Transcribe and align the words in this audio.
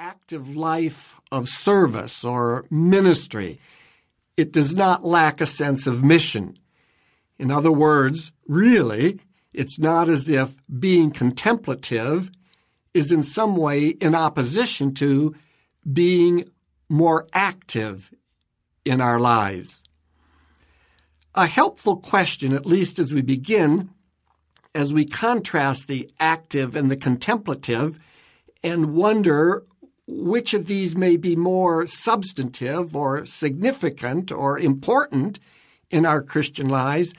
active 0.00 0.56
life 0.56 1.20
of 1.30 1.46
service 1.46 2.24
or 2.24 2.64
ministry. 2.70 3.60
It 4.34 4.50
does 4.50 4.74
not 4.74 5.04
lack 5.04 5.42
a 5.42 5.46
sense 5.46 5.86
of 5.86 6.02
mission. 6.02 6.54
In 7.38 7.50
other 7.50 7.70
words, 7.70 8.32
really, 8.48 9.20
it's 9.52 9.78
not 9.78 10.08
as 10.08 10.30
if 10.30 10.54
being 10.78 11.10
contemplative 11.10 12.30
is 12.94 13.12
in 13.12 13.22
some 13.22 13.56
way 13.56 13.88
in 13.88 14.14
opposition 14.14 14.94
to 14.94 15.34
being 15.92 16.48
more 16.88 17.28
active 17.34 18.10
in 18.86 19.02
our 19.02 19.20
lives. 19.20 19.82
A 21.34 21.46
helpful 21.46 21.98
question, 21.98 22.54
at 22.54 22.64
least 22.64 22.98
as 22.98 23.12
we 23.12 23.20
begin, 23.20 23.90
as 24.74 24.94
we 24.94 25.04
contrast 25.04 25.88
the 25.88 26.10
active 26.18 26.74
and 26.74 26.90
the 26.90 26.96
contemplative, 26.96 27.98
and 28.62 28.94
wonder 28.94 29.66
which 30.10 30.54
of 30.54 30.66
these 30.66 30.96
may 30.96 31.16
be 31.16 31.36
more 31.36 31.86
substantive 31.86 32.96
or 32.96 33.24
significant 33.24 34.32
or 34.32 34.58
important 34.58 35.38
in 35.90 36.04
our 36.04 36.22
Christian 36.22 36.68
lives, 36.68 37.14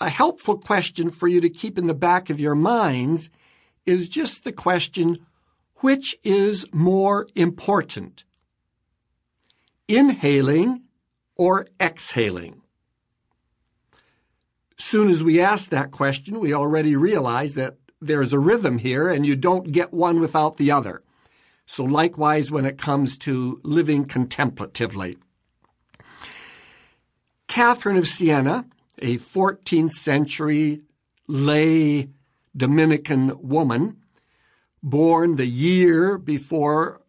a 0.00 0.08
helpful 0.08 0.56
question 0.56 1.10
for 1.10 1.28
you 1.28 1.40
to 1.40 1.50
keep 1.50 1.76
in 1.76 1.86
the 1.86 1.94
back 1.94 2.30
of 2.30 2.40
your 2.40 2.54
minds 2.54 3.30
is 3.84 4.08
just 4.08 4.44
the 4.44 4.52
question 4.52 5.18
which 5.76 6.16
is 6.24 6.66
more 6.72 7.26
important? 7.34 8.24
Inhaling 9.86 10.82
or 11.36 11.66
exhaling? 11.80 12.62
Soon 14.76 15.08
as 15.08 15.24
we 15.24 15.40
ask 15.40 15.70
that 15.70 15.90
question, 15.90 16.40
we 16.40 16.54
already 16.54 16.94
realize 16.96 17.54
that 17.54 17.76
there's 18.00 18.32
a 18.32 18.38
rhythm 18.38 18.78
here 18.78 19.08
and 19.08 19.26
you 19.26 19.34
don't 19.34 19.72
get 19.72 19.92
one 19.92 20.20
without 20.20 20.56
the 20.56 20.70
other. 20.70 21.02
So 21.68 21.84
likewise 21.84 22.50
when 22.50 22.64
it 22.64 22.78
comes 22.78 23.18
to 23.18 23.60
living 23.62 24.06
contemplatively. 24.06 25.18
Catherine 27.46 27.98
of 27.98 28.08
Siena, 28.08 28.64
a 29.00 29.18
14th 29.18 29.92
century 29.92 30.80
lay 31.28 32.08
Dominican 32.56 33.46
woman, 33.46 33.98
born 34.82 35.36
the 35.36 35.46
year 35.46 36.16
before 36.16 37.02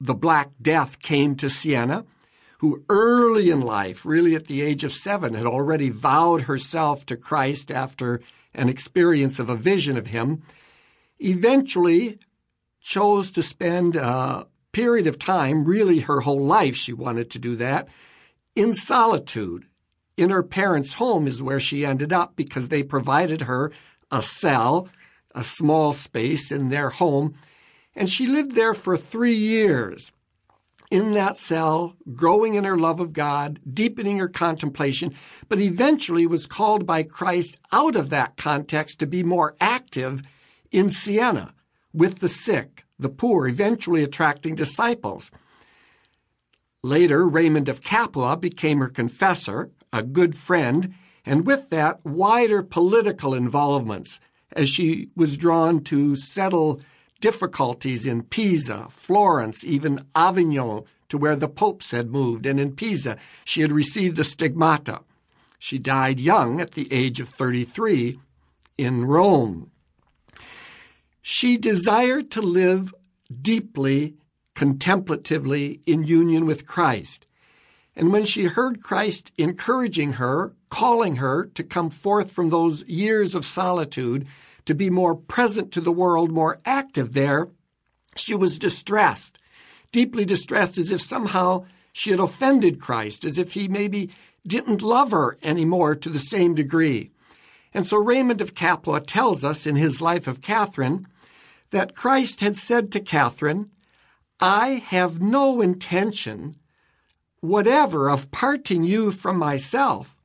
the 0.00 0.14
Black 0.14 0.50
Death 0.60 0.98
came 1.00 1.36
to 1.36 1.50
Siena, 1.50 2.06
who 2.58 2.84
early 2.88 3.50
in 3.50 3.60
life, 3.60 4.06
really 4.06 4.34
at 4.34 4.46
the 4.46 4.62
age 4.62 4.82
of 4.82 4.94
seven, 4.94 5.34
had 5.34 5.46
already 5.46 5.90
vowed 5.90 6.42
herself 6.42 7.04
to 7.06 7.18
Christ 7.18 7.70
after 7.70 8.22
an 8.54 8.70
experience 8.70 9.38
of 9.38 9.50
a 9.50 9.56
vision 9.56 9.98
of 9.98 10.06
him, 10.06 10.42
eventually 11.20 12.18
chose 12.84 13.30
to 13.30 13.42
spend 13.42 13.96
a 13.96 14.46
period 14.72 15.06
of 15.06 15.18
time, 15.18 15.64
really 15.64 16.00
her 16.00 16.20
whole 16.20 16.44
life 16.44 16.76
she 16.76 16.92
wanted 16.92 17.30
to 17.30 17.38
do 17.38 17.56
that, 17.56 17.88
in 18.54 18.72
solitude. 18.72 19.64
In 20.16 20.30
her 20.30 20.42
parents' 20.42 20.94
home 20.94 21.26
is 21.26 21.42
where 21.42 21.58
she 21.58 21.84
ended 21.84 22.12
up 22.12 22.36
because 22.36 22.68
they 22.68 22.82
provided 22.82 23.42
her 23.42 23.72
a 24.12 24.22
cell, 24.22 24.88
a 25.34 25.42
small 25.42 25.92
space 25.92 26.52
in 26.52 26.68
their 26.68 26.90
home, 26.90 27.34
and 27.96 28.10
she 28.10 28.26
lived 28.26 28.54
there 28.54 28.74
for 28.74 28.96
three 28.96 29.34
years 29.34 30.12
in 30.90 31.12
that 31.12 31.38
cell, 31.38 31.96
growing 32.12 32.54
in 32.54 32.64
her 32.64 32.76
love 32.76 33.00
of 33.00 33.14
God, 33.14 33.58
deepening 33.72 34.18
her 34.18 34.28
contemplation, 34.28 35.14
but 35.48 35.58
eventually 35.58 36.26
was 36.26 36.46
called 36.46 36.86
by 36.86 37.02
Christ 37.02 37.56
out 37.72 37.96
of 37.96 38.10
that 38.10 38.36
context 38.36 39.00
to 39.00 39.06
be 39.06 39.22
more 39.22 39.56
active 39.58 40.22
in 40.70 40.88
Siena 40.88 41.54
with 41.94 42.18
the 42.18 42.28
sick, 42.28 42.84
the 42.98 43.08
poor, 43.08 43.46
eventually 43.46 44.02
attracting 44.02 44.54
disciples. 44.54 45.30
Later, 46.82 47.26
Raymond 47.26 47.68
of 47.68 47.80
Capua 47.80 48.36
became 48.36 48.80
her 48.80 48.88
confessor, 48.88 49.70
a 49.92 50.02
good 50.02 50.36
friend, 50.36 50.92
and 51.24 51.46
with 51.46 51.70
that, 51.70 52.04
wider 52.04 52.62
political 52.62 53.32
involvements 53.32 54.20
as 54.52 54.68
she 54.68 55.08
was 55.16 55.38
drawn 55.38 55.82
to 55.84 56.14
settle 56.16 56.80
difficulties 57.20 58.06
in 58.06 58.22
Pisa, 58.22 58.86
Florence, 58.90 59.64
even 59.64 60.04
Avignon, 60.14 60.82
to 61.08 61.16
where 61.16 61.36
the 61.36 61.48
popes 61.48 61.92
had 61.92 62.10
moved, 62.10 62.44
and 62.44 62.60
in 62.60 62.74
Pisa 62.74 63.16
she 63.44 63.62
had 63.62 63.72
received 63.72 64.16
the 64.16 64.24
stigmata. 64.24 65.00
She 65.58 65.78
died 65.78 66.20
young 66.20 66.60
at 66.60 66.72
the 66.72 66.92
age 66.92 67.20
of 67.20 67.30
33 67.30 68.18
in 68.76 69.04
Rome. 69.06 69.70
She 71.26 71.56
desired 71.56 72.30
to 72.32 72.42
live 72.42 72.94
deeply, 73.40 74.16
contemplatively 74.54 75.80
in 75.86 76.04
union 76.04 76.44
with 76.44 76.66
Christ. 76.66 77.26
And 77.96 78.12
when 78.12 78.26
she 78.26 78.44
heard 78.44 78.82
Christ 78.82 79.32
encouraging 79.38 80.12
her, 80.12 80.52
calling 80.68 81.16
her 81.16 81.46
to 81.54 81.64
come 81.64 81.88
forth 81.88 82.30
from 82.30 82.50
those 82.50 82.86
years 82.86 83.34
of 83.34 83.46
solitude, 83.46 84.26
to 84.66 84.74
be 84.74 84.90
more 84.90 85.14
present 85.14 85.72
to 85.72 85.80
the 85.80 85.90
world, 85.90 86.30
more 86.30 86.60
active 86.66 87.14
there, 87.14 87.48
she 88.16 88.34
was 88.34 88.58
distressed, 88.58 89.38
deeply 89.92 90.26
distressed, 90.26 90.76
as 90.76 90.90
if 90.90 91.00
somehow 91.00 91.64
she 91.90 92.10
had 92.10 92.20
offended 92.20 92.82
Christ, 92.82 93.24
as 93.24 93.38
if 93.38 93.54
he 93.54 93.66
maybe 93.66 94.10
didn't 94.46 94.82
love 94.82 95.12
her 95.12 95.38
anymore 95.42 95.94
to 95.94 96.10
the 96.10 96.18
same 96.18 96.54
degree. 96.54 97.12
And 97.72 97.86
so 97.86 97.96
Raymond 97.96 98.42
of 98.42 98.54
Capua 98.54 99.00
tells 99.00 99.42
us 99.42 99.66
in 99.66 99.76
his 99.76 100.02
Life 100.02 100.26
of 100.26 100.42
Catherine 100.42 101.08
that 101.74 101.96
Christ 101.96 102.38
had 102.38 102.54
said 102.56 102.92
to 102.92 103.00
Catherine, 103.00 103.68
I 104.38 104.84
have 104.86 105.20
no 105.20 105.60
intention 105.60 106.54
whatever 107.40 108.08
of 108.08 108.30
parting 108.30 108.84
you 108.84 109.10
from 109.10 109.36
myself, 109.36 110.16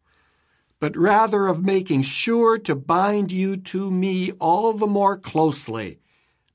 but 0.80 0.96
rather 0.96 1.48
of 1.48 1.66
making 1.66 2.04
sure 2.04 2.60
to 2.60 2.76
bind 2.76 3.32
you 3.32 3.58
to 3.58 3.90
me 3.90 4.32
all 4.34 4.74
the 4.74 4.86
more 4.86 5.18
closely 5.18 5.98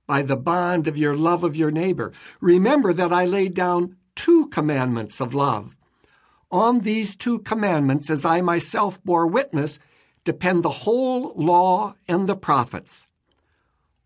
by 0.06 0.22
the 0.22 0.36
bond 0.36 0.86
of 0.86 0.96
your 0.96 1.16
love 1.16 1.42
of 1.42 1.56
your 1.56 1.72
neighbor. 1.72 2.12
Remember 2.40 2.92
that 2.92 3.12
I 3.12 3.24
laid 3.24 3.52
down 3.52 3.96
two 4.14 4.46
commandments 4.46 5.20
of 5.20 5.34
love. 5.34 5.74
On 6.52 6.82
these 6.82 7.16
two 7.16 7.40
commandments, 7.40 8.10
as 8.10 8.24
I 8.24 8.42
myself 8.42 9.02
bore 9.02 9.26
witness, 9.26 9.80
depend 10.22 10.62
the 10.62 10.84
whole 10.86 11.32
law 11.34 11.96
and 12.06 12.28
the 12.28 12.36
prophets. 12.36 13.08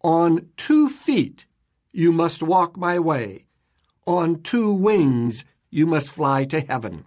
On 0.02 0.48
two 0.56 0.88
feet 0.88 1.46
you 1.92 2.12
must 2.12 2.42
walk 2.42 2.76
my 2.76 2.98
way. 2.98 3.46
On 4.06 4.42
two 4.42 4.72
wings 4.72 5.44
you 5.70 5.86
must 5.86 6.12
fly 6.12 6.44
to 6.44 6.60
heaven. 6.60 7.04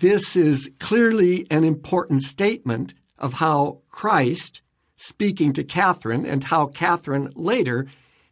This 0.00 0.36
is 0.36 0.70
clearly 0.78 1.46
an 1.50 1.64
important 1.64 2.22
statement 2.22 2.94
of 3.18 3.34
how 3.34 3.80
Christ, 3.90 4.62
speaking 4.96 5.52
to 5.54 5.64
Catherine, 5.64 6.24
and 6.24 6.44
how 6.44 6.66
Catherine 6.66 7.30
later 7.34 7.86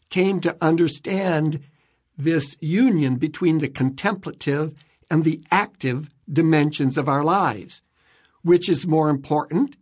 came 0.09 0.41
to 0.41 0.57
understand 0.61 1.61
this 2.17 2.57
union 2.61 3.17
between 3.17 3.59
the 3.59 3.69
contemplative 3.69 4.75
and 5.11 5.25
the 5.25 5.43
active 5.51 6.11
dimensions 6.31 6.97
of 6.97 7.09
our 7.09 7.25
lives. 7.25 7.83
Which 8.43 8.69
is 8.69 8.87
more 8.87 9.11
important, 9.11 9.77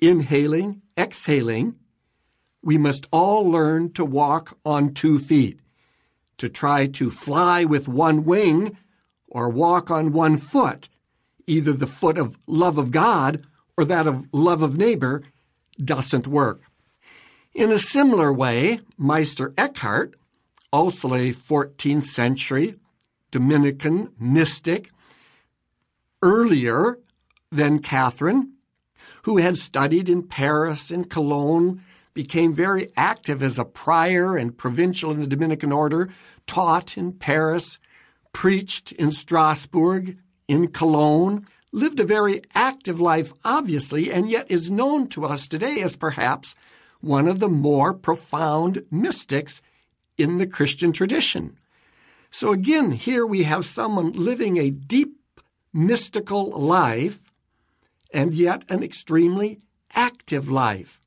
inhaling, 0.00 0.82
exhaling? 0.96 1.76
We 2.62 2.78
must 2.78 3.06
all 3.10 3.48
learn 3.48 3.92
to 3.94 4.04
walk 4.04 4.56
on 4.64 4.94
two 4.94 5.18
feet. 5.18 5.58
To 6.38 6.48
try 6.48 6.86
to 6.88 7.10
fly 7.10 7.64
with 7.64 7.86
one 7.86 8.24
wing 8.24 8.76
or 9.28 9.48
walk 9.48 9.90
on 9.90 10.12
one 10.12 10.38
foot 10.38 10.88
either 11.46 11.72
the 11.72 11.86
foot 11.86 12.18
of 12.18 12.38
love 12.46 12.78
of 12.78 12.90
God 12.90 13.44
or 13.76 13.84
that 13.84 14.06
of 14.06 14.26
love 14.32 14.62
of 14.62 14.76
neighbor 14.76 15.22
doesn't 15.82 16.26
work. 16.26 16.62
In 17.54 17.72
a 17.72 17.78
similar 17.78 18.32
way, 18.32 18.80
Meister 18.96 19.52
Eckhart, 19.58 20.14
also 20.72 21.14
a 21.14 21.32
14th 21.32 22.04
century 22.04 22.76
Dominican 23.30 24.10
mystic, 24.20 24.90
earlier 26.22 26.98
than 27.50 27.78
Catherine, 27.78 28.52
who 29.22 29.38
had 29.38 29.56
studied 29.56 30.08
in 30.08 30.22
Paris 30.22 30.90
and 30.90 31.08
Cologne, 31.08 31.82
became 32.14 32.52
very 32.52 32.92
active 32.96 33.42
as 33.42 33.58
a 33.58 33.64
prior 33.64 34.36
and 34.36 34.56
provincial 34.56 35.10
in 35.10 35.20
the 35.20 35.26
Dominican 35.26 35.72
order, 35.72 36.10
taught 36.46 36.96
in 36.96 37.12
Paris, 37.12 37.78
preached 38.32 38.92
in 38.92 39.10
Strasbourg, 39.10 40.16
in 40.48 40.68
Cologne, 40.68 41.46
lived 41.72 42.00
a 42.00 42.04
very 42.04 42.42
active 42.54 43.00
life, 43.00 43.32
obviously, 43.44 44.12
and 44.12 44.28
yet 44.28 44.50
is 44.50 44.70
known 44.70 45.08
to 45.08 45.24
us 45.24 45.48
today 45.48 45.80
as 45.80 45.96
perhaps 45.96 46.54
one 47.00 47.26
of 47.26 47.40
the 47.40 47.48
more 47.48 47.94
profound 47.94 48.84
mystics 48.90 49.62
in 50.18 50.38
the 50.38 50.46
Christian 50.46 50.92
tradition. 50.92 51.58
So 52.30 52.52
again, 52.52 52.92
here 52.92 53.26
we 53.26 53.42
have 53.42 53.64
someone 53.64 54.12
living 54.12 54.56
a 54.56 54.70
deep 54.70 55.16
mystical 55.72 56.50
life 56.50 57.20
and 58.12 58.34
yet 58.34 58.62
an 58.68 58.82
extremely 58.82 59.60
active 59.94 60.48
life. 60.50 61.00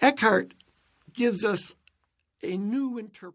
Eckhart 0.00 0.54
gives 1.12 1.44
us 1.44 1.74
a 2.42 2.56
new 2.56 2.98
interpretation. 2.98 3.34